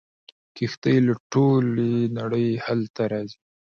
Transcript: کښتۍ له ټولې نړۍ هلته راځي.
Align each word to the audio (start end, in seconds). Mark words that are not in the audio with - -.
کښتۍ 0.55 0.97
له 1.07 1.13
ټولې 1.31 1.91
نړۍ 2.19 2.47
هلته 2.65 3.01
راځي. 3.11 3.37